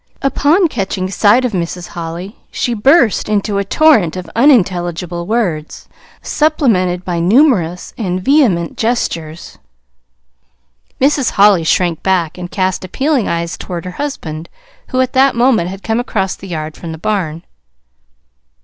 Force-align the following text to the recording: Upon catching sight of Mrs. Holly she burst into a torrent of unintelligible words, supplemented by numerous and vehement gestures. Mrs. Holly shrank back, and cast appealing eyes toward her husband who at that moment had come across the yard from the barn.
Upon 0.23 0.67
catching 0.67 1.11
sight 1.11 1.45
of 1.45 1.51
Mrs. 1.51 1.89
Holly 1.89 2.35
she 2.49 2.73
burst 2.73 3.29
into 3.29 3.59
a 3.59 3.63
torrent 3.63 4.15
of 4.17 4.31
unintelligible 4.35 5.27
words, 5.27 5.87
supplemented 6.23 7.05
by 7.05 7.19
numerous 7.19 7.93
and 7.99 8.19
vehement 8.19 8.77
gestures. 8.79 9.59
Mrs. 10.99 11.29
Holly 11.33 11.63
shrank 11.63 12.01
back, 12.01 12.39
and 12.39 12.49
cast 12.49 12.83
appealing 12.83 13.27
eyes 13.27 13.59
toward 13.59 13.85
her 13.85 13.91
husband 14.01 14.49
who 14.87 14.99
at 15.01 15.13
that 15.13 15.35
moment 15.35 15.69
had 15.69 15.83
come 15.83 15.99
across 15.99 16.35
the 16.35 16.47
yard 16.47 16.75
from 16.75 16.93
the 16.93 16.97
barn. 16.97 17.43